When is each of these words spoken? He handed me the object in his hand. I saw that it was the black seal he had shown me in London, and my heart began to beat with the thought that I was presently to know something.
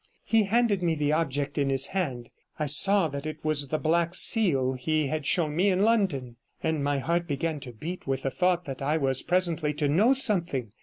He 0.23 0.45
handed 0.45 0.81
me 0.81 0.95
the 0.95 1.13
object 1.13 1.59
in 1.59 1.69
his 1.69 1.85
hand. 1.93 2.31
I 2.57 2.65
saw 2.65 3.07
that 3.09 3.27
it 3.27 3.45
was 3.45 3.67
the 3.67 3.77
black 3.77 4.15
seal 4.15 4.73
he 4.73 5.05
had 5.05 5.27
shown 5.27 5.55
me 5.55 5.69
in 5.69 5.83
London, 5.83 6.37
and 6.63 6.83
my 6.83 6.97
heart 6.97 7.27
began 7.27 7.59
to 7.59 7.71
beat 7.71 8.07
with 8.07 8.23
the 8.23 8.31
thought 8.31 8.65
that 8.65 8.81
I 8.81 8.97
was 8.97 9.21
presently 9.21 9.75
to 9.75 9.87
know 9.87 10.13
something. 10.13 10.71